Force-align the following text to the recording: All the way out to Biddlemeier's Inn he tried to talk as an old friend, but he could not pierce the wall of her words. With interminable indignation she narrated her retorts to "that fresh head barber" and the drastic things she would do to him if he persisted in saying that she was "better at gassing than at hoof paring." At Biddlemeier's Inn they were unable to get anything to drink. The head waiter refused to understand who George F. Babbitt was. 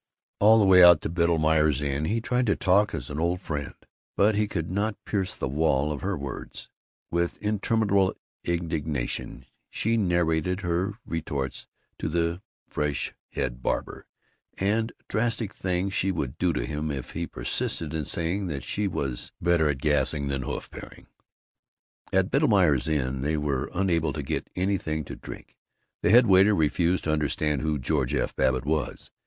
All 0.39 0.57
the 0.57 0.65
way 0.65 0.83
out 0.83 1.01
to 1.01 1.11
Biddlemeier's 1.11 1.79
Inn 1.79 2.05
he 2.05 2.19
tried 2.21 2.47
to 2.47 2.55
talk 2.55 2.95
as 2.95 3.11
an 3.11 3.19
old 3.19 3.39
friend, 3.39 3.75
but 4.17 4.33
he 4.33 4.47
could 4.47 4.71
not 4.71 4.95
pierce 5.05 5.35
the 5.35 5.47
wall 5.47 5.91
of 5.91 6.01
her 6.01 6.17
words. 6.17 6.69
With 7.11 7.37
interminable 7.37 8.15
indignation 8.43 9.45
she 9.69 9.97
narrated 9.97 10.61
her 10.61 10.95
retorts 11.05 11.67
to 11.99 12.09
"that 12.09 12.41
fresh 12.67 13.13
head 13.33 13.61
barber" 13.61 14.07
and 14.57 14.89
the 14.97 15.03
drastic 15.07 15.53
things 15.53 15.93
she 15.93 16.09
would 16.11 16.39
do 16.39 16.51
to 16.51 16.65
him 16.65 16.89
if 16.89 17.11
he 17.11 17.27
persisted 17.27 17.93
in 17.93 18.05
saying 18.05 18.47
that 18.47 18.63
she 18.63 18.87
was 18.87 19.31
"better 19.39 19.69
at 19.69 19.77
gassing 19.77 20.29
than 20.29 20.41
at 20.41 20.47
hoof 20.47 20.71
paring." 20.71 21.05
At 22.11 22.31
Biddlemeier's 22.31 22.87
Inn 22.87 23.21
they 23.21 23.37
were 23.37 23.69
unable 23.71 24.13
to 24.13 24.23
get 24.23 24.49
anything 24.55 25.03
to 25.03 25.15
drink. 25.15 25.57
The 26.01 26.09
head 26.09 26.25
waiter 26.25 26.55
refused 26.55 27.03
to 27.03 27.11
understand 27.13 27.61
who 27.61 27.77
George 27.77 28.15
F. 28.15 28.35
Babbitt 28.35 28.65
was. 28.65 29.11